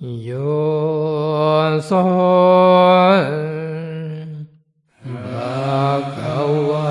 [0.00, 0.30] โย
[1.86, 1.90] โส
[5.04, 6.90] ภะคะวะ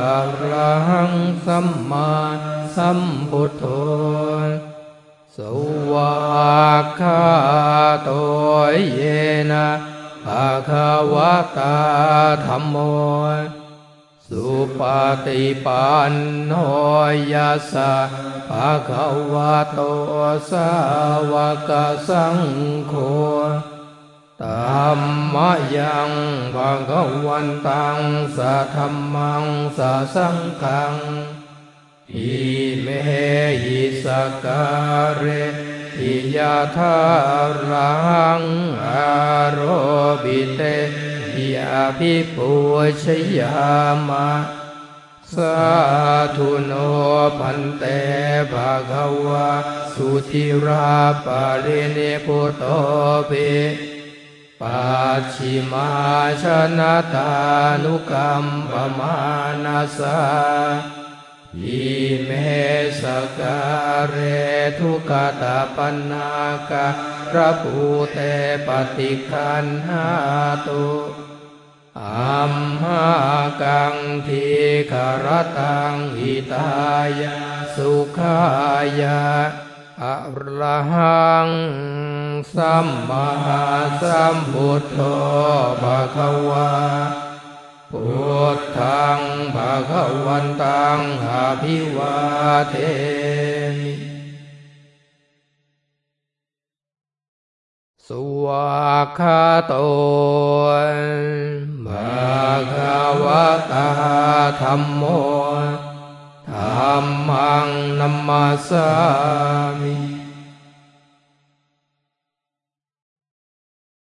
[0.00, 0.20] อะ
[0.50, 1.14] ระหัง
[1.46, 2.12] สัมมา
[2.76, 3.64] สัมพุทโธ
[5.36, 5.38] ส
[5.92, 7.24] วากขา
[8.04, 8.10] โต
[8.92, 9.00] เย
[9.50, 9.68] นะ
[10.24, 11.78] ภะคะวะตา
[12.44, 12.76] ธัมโม
[14.28, 14.44] สุ
[14.78, 14.80] ป
[15.24, 16.12] ฏิปัน
[16.46, 16.52] โน
[17.32, 18.27] ยัสสะ
[18.58, 19.80] ภะคะวะโต
[20.50, 20.70] สา
[21.32, 21.34] ว
[21.68, 21.70] ก
[22.08, 22.38] สัง
[22.88, 22.94] โฆ
[24.42, 25.00] ตัม
[25.34, 25.36] ม
[25.76, 26.10] ยัง
[26.54, 27.98] ภะคะวันตัง
[28.36, 29.44] สัทธัมมัง
[29.78, 30.94] สัสังฆัง
[32.14, 32.32] อิ
[32.80, 32.86] เม
[33.62, 34.06] หิส
[34.44, 34.64] กา
[35.02, 35.24] รเร
[35.96, 36.98] ทิยาธา
[37.68, 37.92] รั
[38.38, 38.42] ง
[38.84, 38.88] อ
[39.52, 39.60] โร
[40.24, 40.62] บิเต
[41.54, 42.52] ยาภิปุ
[43.04, 43.06] ช
[43.38, 43.54] ยา
[44.08, 44.57] มะ
[45.36, 45.58] สา
[46.36, 46.72] ธุโน
[47.38, 47.84] พันเต
[48.52, 49.50] ภะคะวะ
[49.94, 52.62] สุธิราปารินิพุตโต
[53.30, 53.52] ภิ
[54.60, 54.80] ปั
[55.18, 55.90] จฉิมา
[56.42, 56.44] ช
[56.78, 57.32] นะตา
[57.84, 59.16] นุกรรมปมา
[59.64, 60.20] นาสา
[61.62, 61.86] อิ
[62.24, 62.30] เม
[63.00, 63.02] ส
[63.38, 63.60] กา
[63.96, 64.16] รเร
[64.78, 66.30] ทุกตาปันนา
[66.70, 66.86] กา
[67.34, 67.78] ระภู
[68.12, 68.18] เต
[68.66, 70.06] ปฏิคันหา
[70.68, 70.86] ตุ
[72.02, 73.06] อัมหา
[73.62, 73.96] กัง
[74.26, 74.44] ที
[74.90, 75.26] คาร
[75.58, 76.68] ตังหิตา
[77.20, 77.38] ยา
[77.76, 78.40] สุขา
[79.00, 79.22] ยา
[80.02, 80.16] อะ
[80.58, 81.48] ระหัง
[82.54, 83.28] สัมมา
[84.02, 84.98] สัมพุทโธ
[85.82, 86.70] ภะคะวา
[87.90, 88.06] พุ
[88.56, 89.20] ทธัง
[89.54, 91.28] ภะคะวันตังอ
[91.62, 92.16] ภิวา
[92.70, 92.74] เท
[93.82, 93.94] มิ
[98.06, 98.08] ส
[98.44, 99.74] วากขาโต
[101.88, 103.90] ภะคะวะตา
[104.60, 105.02] ธัมโม
[106.50, 107.68] ธัมมัง
[108.00, 108.90] นัมมาสา
[109.80, 109.96] มิ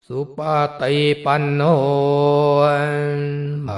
[0.07, 0.39] สุป
[0.79, 1.61] ฏิปันโน
[3.69, 3.71] ภ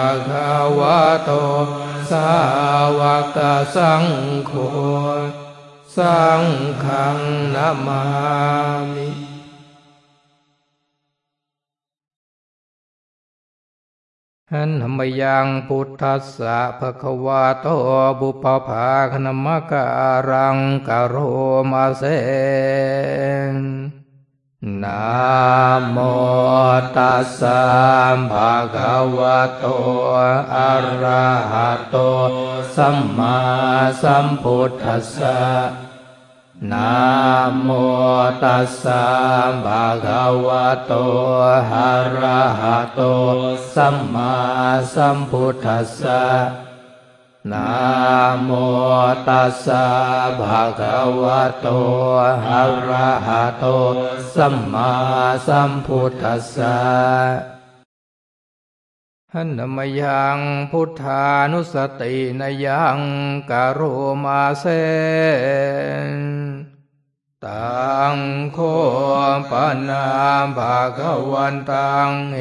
[0.00, 1.30] ะคะวะโต
[2.10, 2.30] สา
[2.98, 3.00] ว
[3.36, 3.38] ก
[3.76, 4.04] สัง
[4.46, 4.52] โฆ
[5.96, 6.42] สัง
[6.84, 7.18] ฆัง
[7.54, 8.02] นามา
[8.94, 9.25] มิ
[14.52, 17.66] หันธรรมยังพุทธัสสะภะคะวะโต
[18.20, 19.84] บุปผาคณมะกา
[20.30, 20.58] รัง
[20.88, 21.14] กะโร
[21.70, 22.02] มาเส
[23.52, 23.56] น
[24.82, 25.04] นะ
[25.90, 25.96] โม
[26.96, 27.62] ตัสสะ
[28.32, 29.64] ภะคะวะโต
[30.54, 31.96] อะระหะโต
[32.76, 33.38] สัมมา
[34.02, 35.85] สัมพุทธัสสะ
[36.72, 36.92] นะ
[37.62, 37.68] โม
[38.42, 39.04] ตัสสะ
[39.64, 40.92] ภะคะวะโต
[41.72, 41.90] อะ
[42.20, 43.00] ระหะโต
[43.74, 44.34] สัมมา
[44.94, 46.22] สัมพุทธัสสะ
[47.52, 47.70] นะ
[48.42, 48.50] โม
[49.28, 49.86] ตัสสะ
[50.40, 51.68] ภะคะวะโต
[52.48, 53.64] อะระหะโต
[54.34, 54.92] สัมมา
[55.46, 56.76] สัมพุทธัสสะ
[59.32, 60.38] หันมยัง
[60.70, 62.98] พุทธานุสตินยัง
[63.50, 63.80] กะโร
[64.24, 64.64] มาเส
[66.05, 66.05] น
[69.50, 69.52] ป
[69.88, 70.06] นา
[70.56, 72.40] ภาควันตังเอ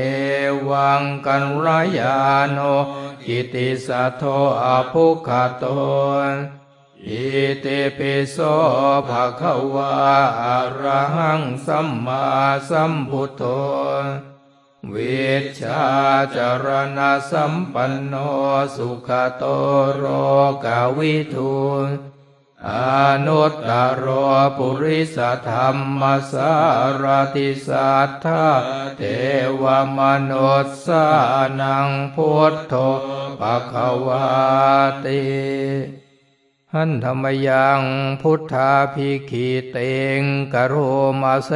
[0.69, 2.17] วังกันรายา
[2.51, 2.59] โน
[3.25, 4.23] กิติสัทโธ
[4.63, 5.65] อภุคโต
[7.07, 7.25] อิ
[7.63, 8.37] ติปิโส
[9.07, 9.93] ภะคะวะ
[10.41, 12.23] อะระหังสัมมา
[12.69, 13.43] สัมพุทโธ
[14.93, 15.29] วิ
[15.61, 15.83] ชา
[16.35, 16.67] จาร
[16.97, 18.13] ณะสัมปันโน
[18.75, 19.43] สุขโต
[19.95, 20.03] โร
[20.65, 21.55] กาวิทู
[22.69, 22.73] อ
[23.25, 24.05] นุตตรโร
[24.57, 25.17] ปุริส
[25.49, 26.53] ธรรมสา
[27.01, 27.05] ร
[27.35, 28.47] ติสัทธา
[28.97, 29.03] เท
[29.61, 29.63] ว
[29.97, 29.99] ม
[30.29, 31.05] นุสสา
[31.61, 32.73] นังพุทโธ
[33.39, 34.25] ภะคะวา
[35.05, 35.25] ติ
[36.73, 37.81] หันธรรมยัง
[38.21, 39.77] พุทธาภิกขิเต
[40.19, 40.21] ง
[40.53, 40.75] กโร
[41.21, 41.51] มาเส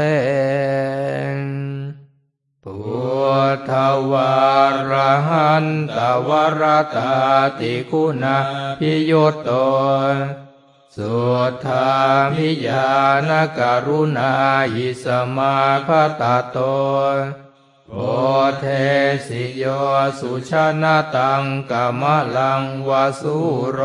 [1.36, 1.40] น
[2.64, 2.76] พุ
[3.56, 3.72] ทธ
[4.12, 4.34] วา
[4.90, 4.92] ร
[5.28, 5.66] หัน
[5.98, 6.30] ตว
[6.62, 6.64] ร
[6.96, 7.14] ตา
[7.60, 8.38] ติคุณา
[8.80, 9.50] พิยุตโต
[10.98, 11.20] สุ
[11.52, 11.90] ทธา
[12.34, 12.90] มิยา
[13.30, 14.32] นการุณา
[14.74, 15.06] หิส
[15.36, 15.56] มา
[15.88, 15.90] ค
[16.22, 16.58] ตาโต
[17.88, 17.92] โพ
[18.60, 18.66] เท
[19.28, 19.64] สิโย
[20.20, 20.52] สุช
[20.84, 22.04] นะตังกาม
[22.38, 23.38] ลังวาสุ
[23.72, 23.80] โร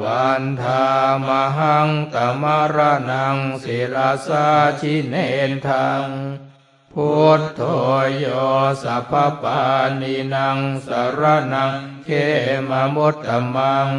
[0.00, 0.86] วันธา
[1.26, 2.44] มหังตม
[2.74, 2.76] ร
[3.10, 4.46] นังศิลาสา
[4.80, 5.14] ชิเน
[5.50, 6.04] นทัง
[6.92, 7.60] พุทโธ
[8.16, 8.26] โย
[8.82, 9.12] สัพพ
[9.42, 9.60] ปา
[10.00, 11.20] นินังสาร
[11.52, 11.72] นัง
[12.04, 12.08] เข
[12.68, 13.90] มมุตตมัง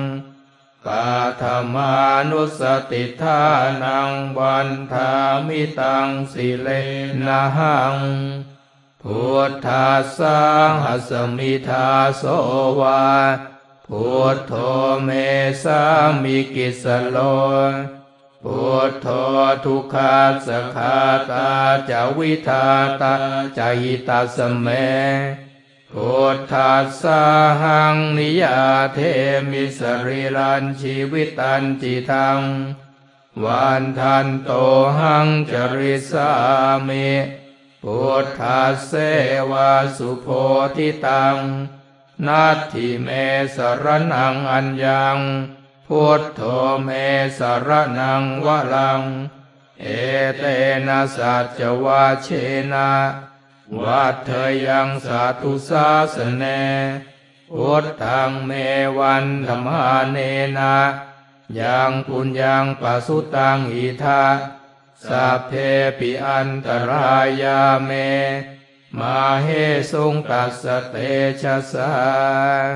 [0.85, 1.07] ปะ
[1.41, 1.93] ฐะมา
[2.29, 3.41] นุสสะติฏฐา
[3.83, 5.11] นังวันทา
[5.47, 6.67] มิตังสิเร
[7.25, 7.95] นะหัง
[9.01, 9.87] พุทธัสสา
[10.17, 11.87] หัสมิทา
[12.17, 12.23] โส
[12.79, 13.03] วะ
[13.87, 14.53] พุทโธ
[15.03, 15.09] เม
[15.63, 15.81] สา
[16.23, 17.17] มิกิสสะโร
[18.43, 19.07] พุทโธ
[19.65, 20.97] ทุกขัสสะ ฆา
[21.31, 21.49] ตา
[21.89, 22.67] จะวิธา
[23.01, 23.15] ตา
[23.57, 24.67] จะ หิตัสสะ เม
[25.99, 27.23] พุทธัสสะ
[27.61, 28.61] หังนิยา
[28.93, 28.99] เท
[29.51, 32.39] มิสริรันชีวิตันจิทัง
[33.43, 34.51] วันทันโต
[34.99, 36.31] หังจริสา
[36.87, 37.09] มิ
[37.83, 38.93] พุทธัสเส
[39.51, 40.27] วาสุโพ
[40.75, 41.37] ธิตัง
[42.27, 43.09] นัตถิเม
[43.55, 45.17] สรนังอัญญัง
[45.87, 46.41] พุทโธ
[46.83, 46.89] เม
[47.37, 47.69] สร
[47.99, 49.01] นังวะลัง
[49.81, 49.85] เอ
[50.39, 50.43] เต
[50.87, 52.27] นะสัจวาเช
[52.73, 52.89] นะ
[53.81, 54.31] วัดเธ
[54.67, 56.43] ยังสาธุสาสเน
[57.51, 58.51] พุทธังเม
[58.99, 60.17] วันธรรมาเน
[60.57, 60.77] นะ
[61.59, 64.23] ยังปุญญังปัสุตังอิทา
[65.05, 65.51] สัพเพ
[65.97, 67.91] ปิอันตรายาเม
[68.99, 69.47] มาเฮ
[69.91, 70.95] สุงตัสสเต
[71.41, 71.95] ชะสั
[72.71, 72.75] ง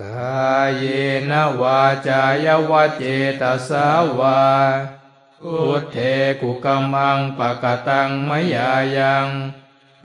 [0.00, 0.84] กาย
[1.30, 3.02] นวาจายวเจ
[3.40, 3.86] ตสา
[4.18, 4.40] วา
[5.46, 5.98] พุทเท
[6.40, 9.28] กุกมังปะกตังมยายัง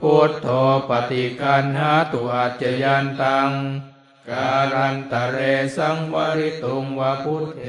[0.00, 0.46] พุทโธ
[0.88, 3.50] ปฏิกันหาตุอาจยันตัง
[4.28, 5.38] การันตะเร
[5.76, 7.62] สังวริตุงวะพุทเท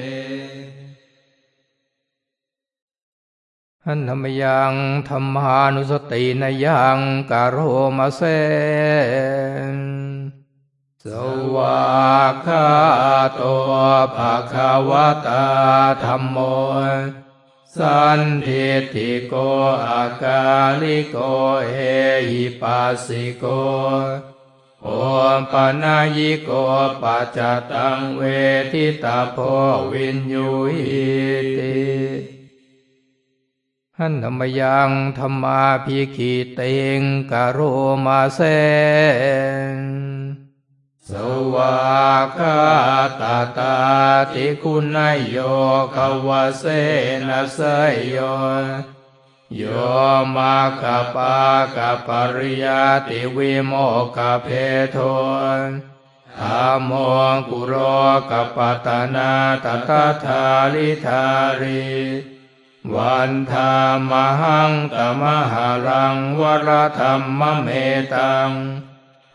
[3.86, 4.74] หันธรรมยัง
[5.10, 7.00] ธรรมานุสตินยัง
[7.32, 7.58] กาโร
[7.98, 8.22] มาเซ
[9.76, 9.78] น
[11.04, 11.06] ส
[11.56, 11.80] วา
[12.46, 12.68] กา
[13.36, 13.42] โต
[14.16, 14.92] ภาคาว
[15.28, 15.46] ตา
[16.04, 16.38] ธรรมโม
[17.78, 19.34] สันทิติโก
[19.86, 20.42] อากา
[20.82, 21.18] ลิโก
[21.68, 21.76] เอ
[22.30, 23.46] หิปัสสิโก
[24.84, 24.88] โอ
[25.52, 26.50] ปนายิโก
[27.02, 27.38] ปัจจ
[27.72, 28.22] ตังเว
[28.72, 29.38] ทิตาโพ
[29.92, 31.10] วินยูหิ
[31.58, 31.80] ติ
[33.98, 36.62] หันธรรมยังธรรมาพิขีเต
[37.00, 37.02] ง
[37.32, 37.60] กะโร
[38.06, 38.40] มาเซ
[39.78, 39.99] น
[41.14, 41.16] ส
[41.54, 41.76] วา
[42.40, 42.60] กา
[43.22, 43.76] ตาตา
[44.34, 45.38] ติคุณายโย
[45.96, 45.98] ข
[46.28, 46.30] ว
[46.60, 46.64] เส
[47.28, 47.60] นะเส
[47.94, 48.18] ยโย
[49.56, 49.64] โย
[50.36, 51.36] มาคาปา
[51.76, 52.66] กาปริย
[53.08, 53.74] ติวิโม
[54.16, 54.48] กเพ
[54.92, 54.98] โท
[56.38, 56.92] ธามโม
[57.50, 57.74] กุโร
[58.30, 59.32] กปัตนา
[59.64, 61.26] ตตาทาลิธา
[61.62, 61.90] ริ
[62.96, 63.74] วันธา
[64.10, 66.70] มหังตมหารังวร
[67.00, 67.68] ธรรมเม
[68.14, 68.52] ตัง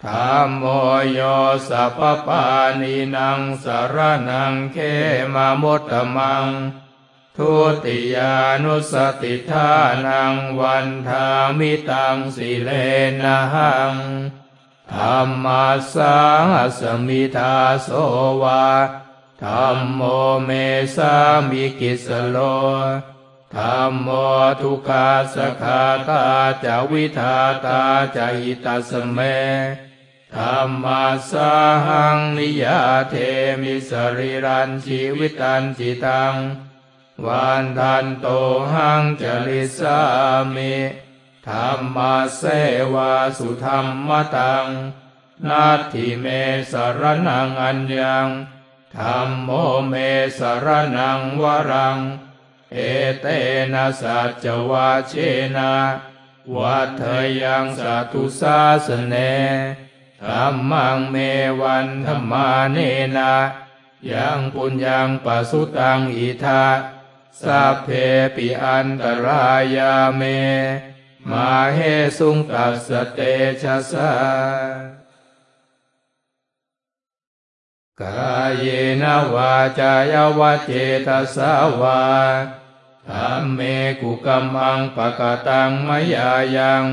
[0.07, 0.65] ธรรมโม
[1.13, 1.21] โย
[1.69, 2.45] สัพปา
[2.81, 3.97] นินางสาร
[4.31, 4.77] นังเข
[5.35, 6.47] มามุตตมัง
[7.37, 7.53] ทุ
[7.85, 9.71] ติยานุสติทา
[10.07, 11.27] นังวันธา
[11.59, 12.71] มิตังสิเล
[13.23, 13.95] นะหัง
[14.93, 16.17] ธรรมาสา
[16.79, 17.89] สมิทาโส
[18.43, 18.67] วา
[19.45, 20.01] ธัมโม
[20.45, 20.51] เม
[20.97, 21.15] สา
[21.49, 22.37] มิกิสสะโร
[23.57, 24.09] ธัมโม
[24.61, 26.25] ทุกขัสสะ ฆาตา
[26.65, 27.81] จะ วิธาตา
[28.17, 29.19] จะ หิตัสสะ เม
[30.39, 31.53] ธัมมัสสา
[31.87, 33.15] หังนิยยาเท
[33.63, 36.35] มิ สะรีรัญชีวิตัญจิทัง
[37.27, 38.27] วันทันโต
[38.73, 39.99] หัง จะริสสา
[40.55, 40.75] มิ
[41.49, 42.43] ธัมมัสเส
[42.95, 43.79] วะ สุธั
[44.09, 44.67] มมะตัง
[45.49, 46.27] นาทิเม
[46.71, 48.29] สรนังอัญญัง
[48.97, 49.51] ธรรมโม
[49.89, 49.95] เม
[50.39, 50.67] สร
[50.97, 51.99] นังวรัง
[52.73, 52.77] เอ
[53.21, 53.27] เต
[53.73, 55.13] นะสัจวาเช
[55.57, 55.73] นะ
[56.55, 57.03] วัฏ
[57.43, 59.17] ยังสัตุสาสเน
[60.27, 61.17] ธรรมังเม
[61.61, 62.79] วันธรรมาเน
[63.17, 63.35] นะ
[64.13, 66.65] ยังปุญญังปัสุตังอิทา
[67.43, 67.89] สัพเพ
[68.35, 70.23] ปิอันตรายาเม
[71.31, 71.79] มาเฮ
[72.19, 73.19] สุงตัสเต
[73.63, 74.13] ชะสา
[78.01, 78.67] กาย
[79.03, 79.05] น
[79.35, 80.71] วาจายวเจ
[81.07, 82.03] ตสาวา
[83.09, 83.61] ธรรมเม
[84.01, 86.85] กุกัมมังปะกตังมยายัง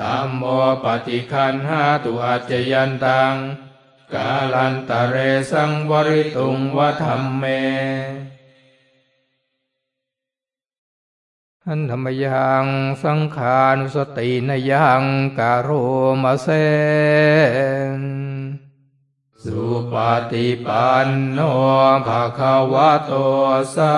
[0.00, 0.42] ธรรมโม
[0.84, 3.34] ปฏิคันหาตุอาจยันตัง
[4.14, 5.16] กาลันตะเร
[5.50, 7.44] สังวริตุงวะธรรมเม
[11.66, 12.66] อันธรรมยัง
[13.02, 15.02] สังขานุสตินยัง
[15.38, 15.68] กาโร
[16.22, 16.48] มาเซ
[18.00, 18.02] น
[19.44, 19.62] สุ
[19.92, 19.94] ป
[20.30, 21.38] ฏิปันโน
[22.06, 23.12] ภะคะวะโต
[23.74, 23.92] สา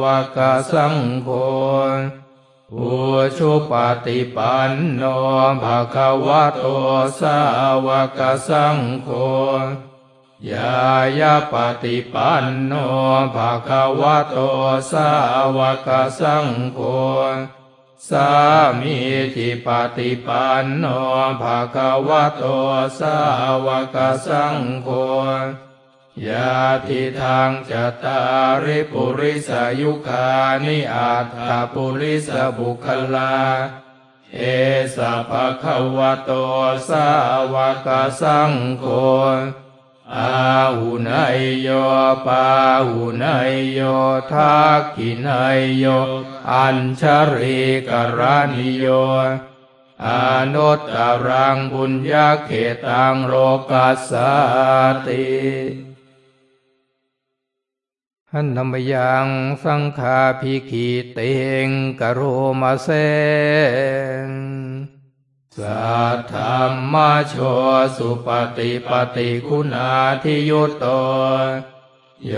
[0.00, 0.02] ว
[0.36, 0.38] ก
[0.72, 1.28] สังโฆ
[2.76, 2.92] อุ
[3.38, 3.72] ชุป
[4.06, 5.02] ฏิปันโน
[5.62, 6.64] ภะคะวะโต
[7.20, 7.38] สา
[7.86, 7.88] ว
[8.18, 9.08] กสังโฆ
[10.50, 10.76] ยา
[11.18, 12.72] ยาปฏิปันโน
[13.34, 14.36] ภะคะวะโต
[14.92, 15.08] สา
[15.56, 15.88] วก
[16.20, 16.80] สังโฆ
[18.08, 18.28] สา
[18.80, 18.96] มี
[19.34, 20.84] จิปฏิปันโน
[21.42, 22.44] ภะคะวะโต
[22.98, 23.16] สา
[23.66, 24.88] วกสังโฆ
[26.26, 26.52] ยา
[26.86, 27.72] ทิทางจ
[28.04, 28.20] ตา
[28.64, 30.26] ริปุริสายุคา
[30.64, 32.28] นิอาตาปุริส
[32.58, 33.34] บุคลา
[34.34, 34.40] เอ
[34.96, 36.30] สะภะคะวะโต
[36.88, 37.08] สา
[37.52, 37.54] ว
[37.86, 37.88] ก
[38.20, 38.84] สังโฆ
[40.14, 40.32] อา
[40.78, 41.68] หุนายโย
[42.26, 42.46] ปา
[42.88, 43.80] หุนายโย
[44.32, 45.84] ทักขินายโย
[46.52, 47.02] อัญช
[47.34, 48.20] ริกร
[48.52, 48.86] ณิโย
[50.06, 50.08] อ
[50.54, 52.50] นุตตรังบุญญาเข
[52.86, 53.34] ตังโล
[53.70, 54.12] กัสส
[55.06, 55.91] ติ
[58.34, 59.26] หันนมยัง
[59.64, 61.18] สังขาภิกิเต
[61.66, 61.68] ง
[62.00, 62.20] กโร
[62.60, 62.88] มาเซ
[64.28, 64.30] น
[65.58, 66.62] สัทธรร
[66.92, 66.94] ม
[67.28, 67.34] โช
[67.96, 69.90] สุปฏิปฏิคุณา
[70.22, 70.84] ทิยุตโต
[72.26, 72.32] โย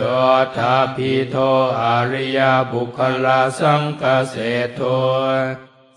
[0.56, 1.36] ธาพิโท
[1.82, 2.38] อริย
[2.70, 4.34] บุคลาสังกเส
[4.74, 4.80] โท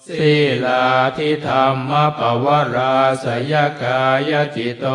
[0.07, 0.33] ศี
[0.65, 0.83] ลา
[1.17, 4.85] ทิธรรมปวราสยกายจิตโต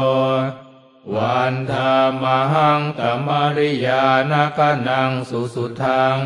[1.14, 3.28] วันธามหังตม
[3.58, 6.18] ริยานกนังสุสุทัง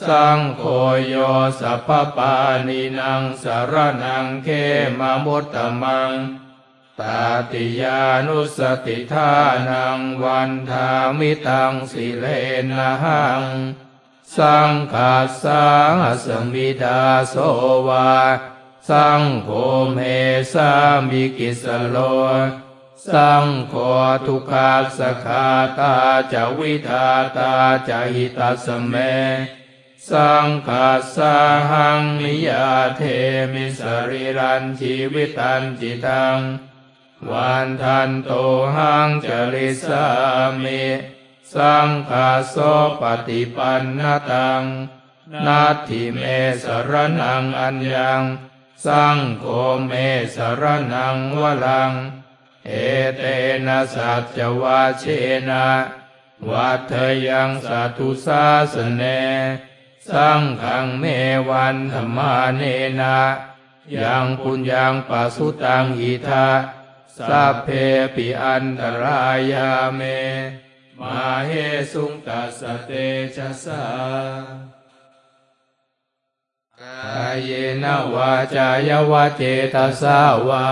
[0.00, 0.64] สังโฆ
[1.06, 1.14] โย
[1.60, 2.34] สัพพะปาณี
[2.68, 4.48] นังสะระณังเข
[4.98, 6.12] มะมุตตะมัง
[7.00, 7.20] ตะ
[7.52, 9.32] ติยานุสสะติฏฐา
[9.68, 12.26] นังวันทามิตังสิเร
[12.70, 13.42] นะหัง
[14.36, 15.94] สังฆัสสาหั
[16.24, 17.34] สมิ ทาโส
[17.88, 18.12] วะ
[18.88, 19.48] สังโฆ
[19.92, 19.98] เม
[20.52, 20.70] สา
[21.08, 21.98] มิกิสสะโร
[23.12, 23.74] สังโฆ
[24.26, 25.46] ทุกขัสสะ ฆา
[25.78, 25.94] ตา
[26.32, 27.08] จะวิทา
[27.38, 27.54] ตา
[27.88, 28.94] จะหิตาสเม
[30.10, 31.18] สังฆาส
[31.70, 33.02] หังนิยาเท
[33.52, 36.38] มิสริรันชีวิตันจิตัง
[37.30, 38.32] วันทันโต
[38.76, 40.06] หังจริสา
[40.62, 40.82] มิ
[41.54, 42.56] สังฆาโส
[43.00, 44.62] ปฏิปันนตัง
[45.46, 46.22] นาทิเม
[46.62, 48.22] สรนังอัญญัง
[48.84, 49.44] สังโฆ
[49.86, 49.92] เม
[50.34, 51.92] สรนังวลัง
[52.66, 52.70] เอ
[53.16, 53.22] เต
[53.66, 55.04] นะสัจวาเช
[55.48, 55.66] นะ
[56.48, 56.92] วัฏ
[57.26, 59.02] ยังสัตุสาสเน
[60.08, 61.04] สังขังเม
[61.48, 62.62] วันธรรมาเน
[63.00, 63.18] นะ
[63.96, 66.48] ยังปุญญังปัสุตังอิทา
[67.16, 67.68] สัพเพ
[68.14, 70.00] ปิอันตรายาเม
[71.00, 71.50] มาเห
[71.92, 72.90] สุงตัสเต
[73.36, 73.84] ชะสา
[76.80, 79.42] กายเนวาจายวเจ
[79.74, 80.18] ตสา
[80.48, 80.68] วา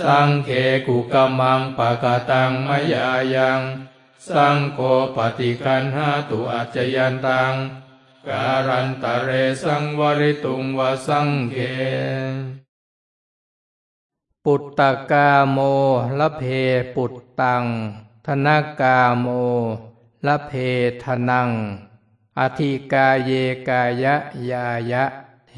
[0.00, 0.50] สังเค
[0.86, 3.60] กุกมังปะกตังมยายัง
[4.28, 4.78] สังโฆ
[5.16, 7.54] ปฏิกันหาตุอัจยันตัง
[8.28, 9.30] การันตะเร
[9.62, 11.56] สังวริตุงวสังเก
[14.44, 15.58] ปุตตะกาโม
[16.18, 16.42] ละเพ
[16.94, 17.64] ปุตตัง
[18.26, 18.48] ธน
[18.80, 19.26] กาโม
[20.26, 20.52] ละเพ
[21.02, 21.50] ทนัง
[22.38, 23.30] อธิกาเย
[23.68, 24.16] กายะ
[24.50, 25.04] ยายะ
[25.48, 25.54] เท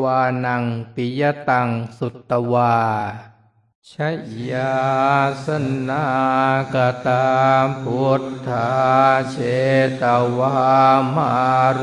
[0.00, 0.62] วานัง
[0.94, 2.74] ปิยตังสุตตวา
[3.92, 3.94] ช
[4.52, 4.78] ยา
[5.46, 5.48] ส
[5.88, 6.06] นา
[6.74, 6.76] ก
[7.06, 7.26] ตา
[7.82, 8.72] พุทธา
[9.30, 9.36] เช
[10.02, 10.04] ต
[10.38, 10.54] วา
[11.14, 11.32] มา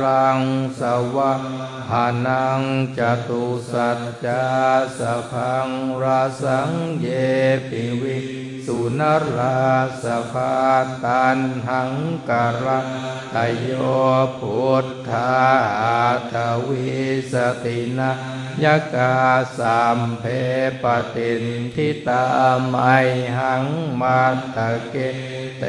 [0.02, 0.42] รัง
[0.80, 0.82] ส
[1.16, 1.34] วะ
[1.90, 2.62] หานัง
[2.98, 4.46] จตุสัจจา
[5.00, 5.70] สพัง
[6.02, 7.08] ราสังเย
[7.70, 8.18] ปิวิ
[8.66, 9.02] สุน
[9.36, 9.66] รา
[10.04, 10.56] สภา
[11.04, 11.92] ตันหัง
[12.30, 12.32] ก
[12.66, 12.68] ร
[13.34, 13.70] ตโย
[14.40, 15.34] พุทธา
[16.32, 16.34] ท
[16.68, 16.90] วิ
[17.32, 18.12] สตินะ
[18.64, 18.66] ย
[18.96, 19.16] กา
[19.58, 20.24] สัมเพ
[20.84, 21.44] ปติน
[21.76, 22.26] ทิตา
[22.68, 22.76] ไม
[23.38, 23.66] หัง
[24.02, 24.22] มา
[24.56, 24.96] ตะเก
[25.60, 25.64] เต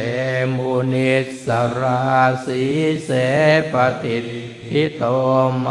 [0.56, 1.48] มุนิส
[1.78, 2.02] รา
[2.46, 2.62] สี
[3.04, 3.10] เส
[3.72, 4.16] ปติ
[4.68, 5.04] ทิโต
[5.60, 5.68] ไม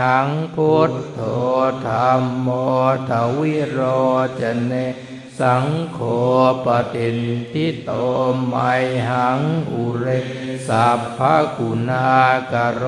[0.00, 1.20] หังพุทโธ
[1.86, 2.48] ธรรมโม
[3.08, 3.80] ทวิโร
[4.40, 4.72] จเน
[5.42, 6.00] สังโฆ
[6.66, 7.18] ปฏิน
[7.52, 7.90] ทิโต
[8.48, 8.54] ไม
[9.08, 9.40] หัง
[9.72, 10.06] อุเร
[10.68, 11.20] สัพพ
[11.56, 12.18] คุณา
[12.52, 12.84] กโร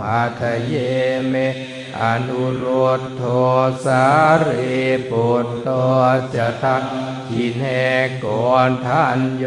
[0.00, 0.74] หะทะเย
[1.28, 1.34] เม
[2.00, 2.64] อนุโร
[2.98, 3.22] ธโท
[3.84, 4.04] สา
[4.40, 4.48] เร
[5.10, 5.68] ปุตโต
[6.34, 6.84] จะทัก
[7.28, 7.64] ขินเห
[8.24, 9.46] กอนท่านโย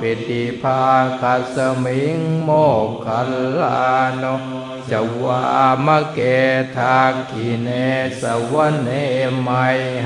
[0.00, 0.84] ปิติภา
[1.20, 2.50] คัสมิงโม
[2.86, 3.30] กขัล
[3.60, 3.88] ลา
[4.22, 4.24] น
[4.90, 4.92] จ
[5.22, 5.42] วา
[5.86, 6.20] มะเก
[6.76, 7.68] ทักขิเน
[8.20, 8.88] สวเน
[9.40, 9.48] ไม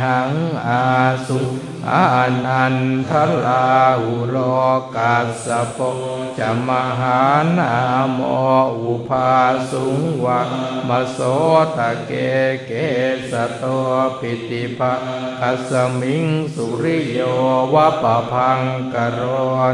[0.03, 0.31] หัง
[0.67, 0.85] อา
[1.29, 1.41] สุ
[1.93, 2.07] อา
[2.45, 2.77] นัน
[3.09, 3.11] ท
[3.45, 3.67] ลา
[4.03, 4.37] อุโร
[4.97, 5.79] กัสสป
[6.39, 7.23] จะมหา
[7.59, 7.75] นา
[8.13, 8.21] โม
[8.81, 9.35] อุภา
[9.71, 10.41] สุงวะ
[10.89, 11.19] มโส
[11.77, 12.13] ตะเก
[12.67, 12.71] เก
[13.31, 13.65] สโต
[14.19, 14.95] ปิติภะ
[15.41, 17.21] คัสมิงสุริโย
[17.75, 18.61] วะปะพัง
[18.95, 19.21] กโร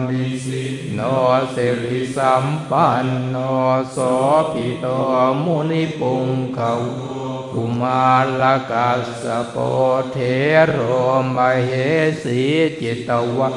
[0.08, 0.64] นิสิ
[0.94, 1.00] โน
[1.54, 3.36] สิริสัมปันโน
[3.90, 3.96] โส
[4.52, 4.86] ปิโต
[5.44, 6.72] มุนิปุงเขา
[7.52, 8.90] กุมาลกั
[9.22, 9.56] สโป
[10.10, 10.16] เท
[10.68, 10.78] โร
[11.36, 11.70] มเห
[12.22, 12.42] สี
[12.80, 13.48] จิตวะ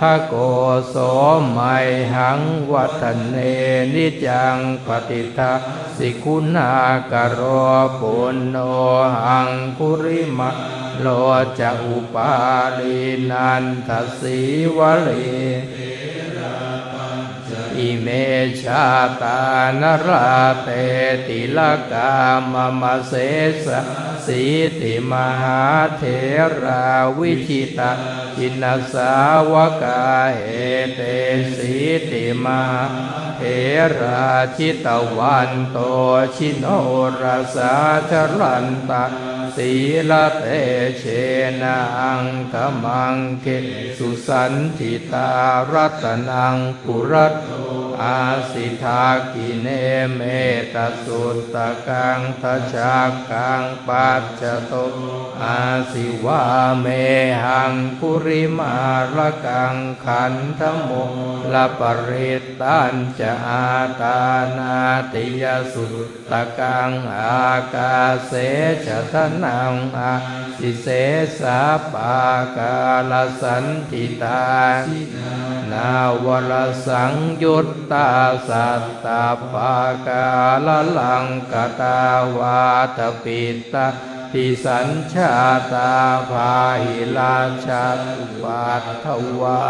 [0.00, 0.34] ทะโก
[0.88, 0.96] โส
[1.56, 2.40] มัยหัง
[2.72, 3.36] วัฒเน
[3.94, 4.56] นิจัง
[4.86, 5.52] ปฏิทา
[5.96, 6.72] สิคุณา
[7.12, 7.40] กโร
[8.00, 8.56] ปุณโน
[9.24, 10.50] หังคุริมะ
[11.00, 11.06] โล
[11.58, 12.32] จะอุปา
[12.78, 12.98] ลี
[13.30, 13.88] นันท
[14.20, 14.38] สี
[14.76, 15.30] วลี
[17.82, 18.08] อิเม
[18.62, 18.86] ชา
[19.22, 19.40] ตา
[19.80, 20.68] นราเต
[21.26, 21.58] ติล
[21.92, 22.12] กา
[22.52, 23.12] มมเส
[23.64, 23.68] สส
[24.26, 24.42] สี
[24.80, 25.62] ติมหา
[25.98, 26.04] เถ
[26.62, 26.84] รา
[27.18, 27.90] วิชิตา
[28.36, 29.14] จินสา
[29.52, 30.02] วกา
[30.34, 30.40] เห
[30.94, 31.00] เต
[31.56, 31.74] สี
[32.10, 32.84] ติมหา
[33.36, 33.42] เถ
[34.00, 34.86] ราชิต
[35.16, 35.78] วันโต
[36.36, 36.64] ชิโน
[37.20, 37.24] ร
[37.56, 37.74] สา
[38.10, 39.04] ชรันตา
[39.56, 39.72] สี
[40.10, 40.44] ลเต
[40.98, 41.04] เช
[41.62, 41.80] นั
[42.18, 42.22] ง
[42.52, 43.46] ธมังเก
[43.98, 45.30] สุสันติตา
[45.72, 47.34] รัตนังปุรัต
[48.02, 48.20] อา
[48.52, 49.68] สิทากิเน
[50.14, 50.20] เม
[50.74, 52.44] ตสุตตะกังท
[52.74, 52.96] ชา
[53.30, 54.74] กังปัจจโต
[55.42, 55.58] อา
[55.92, 56.42] สิวา
[56.80, 56.86] เม
[57.44, 58.76] หังปุริมา
[59.16, 60.90] ละกังขันธโม
[61.52, 63.68] ลปริตตันจะอา
[64.00, 64.20] ตา
[64.58, 64.76] นา
[65.12, 67.96] ติยสุตตะกังอากา
[68.26, 68.32] เส
[68.86, 69.31] จทนั
[69.70, 70.12] งอา
[70.58, 70.86] สิเส
[71.40, 71.58] สา
[71.92, 72.18] ปา
[72.56, 72.76] กา
[73.10, 73.12] ล
[73.42, 74.44] สันติตา
[75.72, 75.92] นา
[76.24, 76.52] วร
[76.86, 77.12] สัง
[77.42, 78.08] ยุตตา
[78.48, 79.74] สัตตาปา
[80.06, 80.24] กา
[80.66, 81.98] ลลังกตา
[82.36, 82.60] วา
[82.96, 83.86] ตปิตา
[84.32, 85.32] ทิสัญชา
[85.72, 85.92] ตา
[86.30, 87.36] ภาหิลา
[87.66, 89.06] ชาตุปัตถ
[89.40, 89.60] วา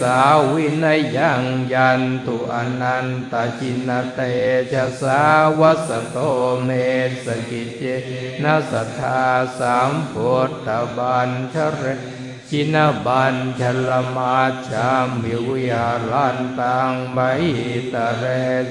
[0.00, 0.20] สา
[0.52, 4.20] วินยังยันตุอนันตจินเต
[4.72, 5.22] ชะสา
[5.58, 6.16] วสโต
[6.64, 6.70] เม
[7.24, 7.82] สกิเจ
[8.42, 9.22] นะสัทธา
[9.58, 11.82] สามพุทธบัญชร
[12.50, 17.18] จินบัญชลมาชามิวิหารันตังไบ
[17.92, 18.24] ตะเร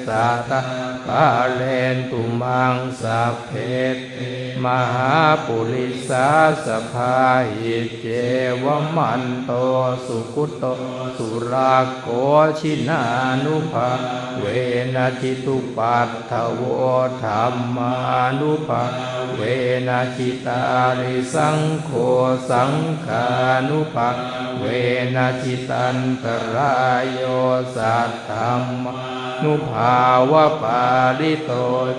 [0.08, 0.60] สาตา
[1.08, 1.62] ปาเล
[1.96, 3.52] นตุมังสัพเพ
[3.96, 3.98] ต
[4.66, 5.14] มหา
[5.46, 6.28] ปุริสา
[6.66, 7.18] สภา
[7.56, 8.08] หิเจ
[8.64, 8.66] ว
[8.96, 9.52] มันโต
[10.06, 10.66] สุกุตโต
[11.18, 12.08] สุราโก
[12.60, 13.04] ชินา
[13.44, 13.90] นุภา
[14.40, 14.46] เว
[14.96, 16.62] นะจิตุปัตถโว
[17.24, 17.94] ธรรมา
[18.40, 18.84] นุภา
[19.36, 19.42] เว
[19.88, 20.62] นะจิตา
[21.00, 21.92] ริสังโฆ
[22.50, 22.72] สัง
[23.06, 23.26] ขา
[23.70, 24.10] นุภา
[24.60, 24.66] เว
[25.16, 26.26] นะจิตันต
[26.56, 27.22] รายโย
[27.76, 28.52] สัตธรร
[28.84, 28.86] ม
[29.44, 30.00] นุภา
[30.32, 30.84] วะปา
[31.20, 31.52] ลิโต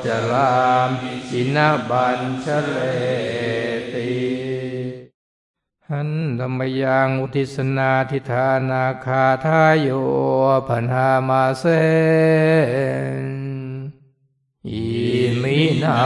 [0.04, 0.54] จรา
[0.88, 0.90] ม
[1.28, 1.59] ชิน
[1.90, 2.78] บัญชเล
[3.92, 4.12] ติ
[5.90, 9.88] หันธรรมยังอุทิศนาทิธานาคาทายโย
[10.68, 11.64] พันหามาเส
[13.25, 13.26] น
[14.68, 14.87] อิ
[15.42, 16.00] มินา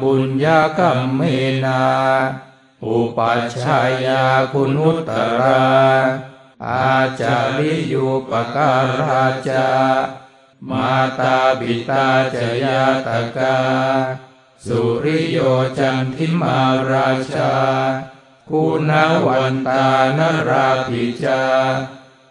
[0.00, 1.20] บุญญากรรมเม
[1.64, 1.82] นา
[2.84, 5.10] อุปัชฌายาคุณุตต
[5.40, 5.62] รา
[6.66, 9.66] อาจาริยุปการาจา
[10.68, 13.56] มาตาบิตาจยาตกา
[14.66, 15.38] สุริโย
[15.78, 16.60] จันทิมา
[16.92, 17.52] ราชา
[18.50, 18.90] คุณ
[19.26, 19.86] วันตา
[20.18, 21.42] นราภิจา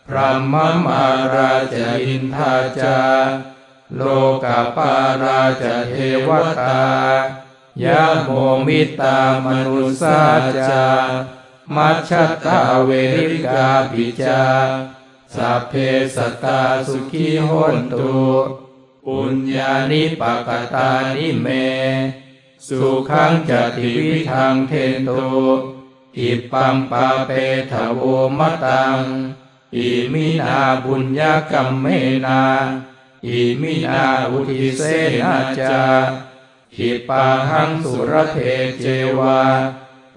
[0.08, 3.00] พระมมาราชอินทาจา
[3.96, 4.02] โล
[4.44, 5.96] กาปาราชเท
[6.28, 6.88] วตา
[7.84, 8.30] ยะโม
[8.68, 10.22] มิตา มะนุสสา
[10.70, 10.88] จะ
[11.76, 12.12] มัชฌัต
[12.46, 12.92] ตาเว
[13.30, 14.44] ริกาปิจะ
[15.36, 15.74] สัพเพ
[16.16, 18.22] สัตตาสุขีโหนตุ
[19.06, 21.48] ปุญญานิ ปะกะตานิเม
[22.68, 25.26] สุขัง จะ ติวิธังเทนตุ
[26.18, 27.32] ขิปปัง ปาเป
[27.72, 28.02] ถะ โว
[28.38, 29.00] มะตัง
[29.76, 31.86] อิมินา ปุญญะกัมเม
[32.26, 32.42] นะ
[33.28, 34.84] อิมินาอุททิเส
[35.22, 35.80] นาจา
[36.78, 38.38] หิปาหังสุรเท
[38.80, 38.86] เจ
[39.18, 39.40] วา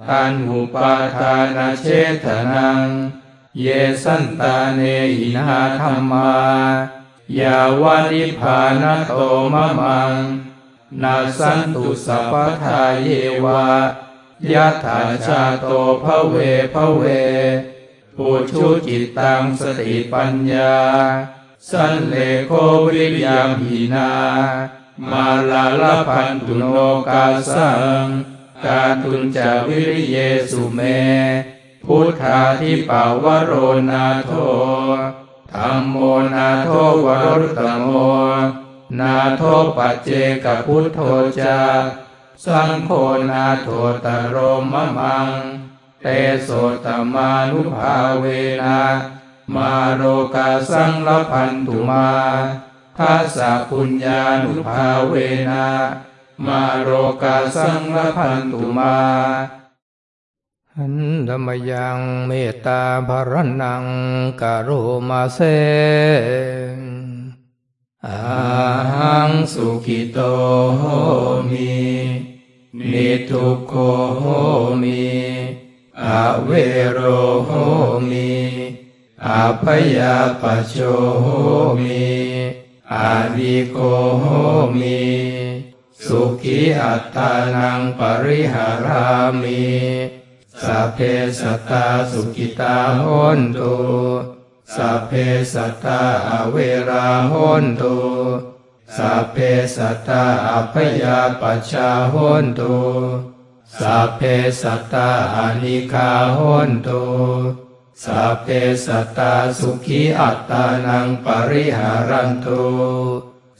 [0.08, 1.86] ตันหุปาทานาเช
[2.24, 2.86] ทนัง
[3.60, 3.66] เย
[4.02, 4.80] สันตาเน
[5.16, 6.32] หินาธรรมา
[7.40, 9.12] ยาวานิพานโต
[9.52, 10.14] มะมัง
[11.02, 13.08] นาสันตุสัพพทาเย
[13.44, 13.64] วา
[14.52, 15.66] ยะถาชาโต
[16.02, 16.36] ภเว
[16.74, 17.02] ภเว
[18.16, 20.74] ปุชุจิตตังสติปัญญา
[21.70, 22.14] สันเล
[22.46, 22.50] โค
[22.84, 24.10] วิริยามหินา
[25.10, 26.64] มาลาลพันตุโน
[27.08, 28.04] กาสัง
[28.64, 30.16] กาตุนจาวิริเย
[30.50, 30.80] สุเม
[31.84, 33.52] พุทธาทิปาวโร
[33.90, 34.32] นาโท
[35.58, 35.96] ธรรมโม
[36.34, 36.68] นาโท
[37.06, 37.08] ว
[37.40, 37.88] รตตโม
[39.00, 39.42] นาโท
[39.76, 40.08] ปัจเจ
[40.44, 41.00] กพุทโธ
[41.40, 41.58] จา
[42.44, 42.90] สังโฆ
[43.30, 43.68] นาโท
[44.04, 44.36] ตโร
[44.72, 45.30] มะมัง
[46.02, 46.06] เต
[46.42, 46.48] โส
[46.84, 48.24] ตมานุภาเว
[48.62, 48.80] นะ
[49.54, 50.02] มาโร
[50.34, 52.08] กาสังลพันตุมา
[52.98, 55.14] ทัสสะปุญญานุภาเว
[55.50, 55.66] นะ
[56.46, 56.90] มาโร
[57.22, 58.94] กาสังลพันตุมา
[60.78, 60.96] หัน
[61.28, 63.32] ธรรมยังเมตตาภร
[63.62, 63.84] นัง
[64.40, 64.68] กโร
[65.08, 65.38] มาเส
[66.78, 66.80] น
[68.06, 68.18] อา
[68.92, 70.18] หังสุขิโต
[70.76, 70.82] โห
[71.50, 71.74] มิ
[72.92, 73.74] นิทุกโข
[74.18, 74.24] โห
[74.82, 75.04] มิ
[76.04, 76.06] อ
[76.44, 76.50] เว
[76.92, 77.00] โร
[77.46, 77.50] โห
[78.10, 78.32] มิ
[79.26, 79.64] อาพ
[79.96, 80.74] ยาปโช
[81.22, 81.26] โห
[81.84, 82.06] มิ
[82.92, 83.78] อาดิโก
[84.20, 84.24] โห
[84.80, 85.02] มิ
[86.06, 89.06] สุขีอัตตานังปริหารา
[89.42, 89.64] มิ
[90.62, 90.98] สัพเพ
[91.40, 93.04] สัตตาสุขิตาโห
[93.38, 93.74] นตุ
[94.74, 95.12] สัพเพ
[95.54, 96.56] สัตตาอเว
[96.90, 97.96] ราโหนตุ
[98.96, 99.36] สัพเพ
[99.76, 102.76] สัตตาอัพยาปัชฌาโหนตุ
[103.78, 104.22] สัพเพ
[104.62, 106.38] สัตตา อะนีฆาโห
[106.68, 107.04] นตุ
[108.04, 108.48] สัพเพ
[108.86, 112.64] สัตตาสุขีอัตตานัง ปะริหะรันตุ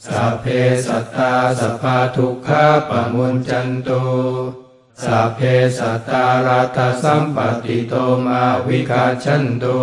[0.05, 0.45] สัพเพ
[0.87, 4.03] สัตตาสัพพะทุกขา ปะมุญจันตุ
[5.03, 5.39] สัพเพ
[5.77, 7.93] สัตตา ลัทธะสัมปัตติโต
[8.25, 9.81] มาวิคัจฉันตุ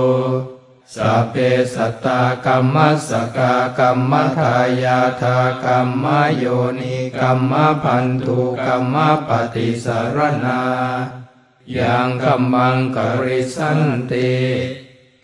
[0.96, 1.35] สัพเพ
[1.75, 2.77] สัตตากรรม
[3.09, 6.05] สกากรรมทายาทากรรม
[6.37, 6.44] โย
[6.81, 8.96] นิกรรมพันธุกรรม
[9.29, 10.62] ปฏิสารนา
[11.79, 14.33] ยังกัมมังกริสันติ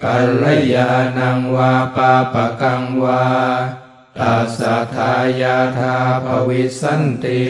[0.05, 3.25] กัลยาณังวาปาปะกังวา
[4.19, 7.45] ตัสสะทายาทาภวิสันติ